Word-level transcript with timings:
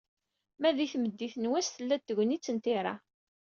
Ma 0.61 0.69
di 0.77 0.87
tmeddit 0.93 1.35
n 1.37 1.49
wass, 1.49 1.67
tella-d 1.69 2.03
tegnit 2.03 2.51
n 2.53 2.57
tira. 2.63 2.93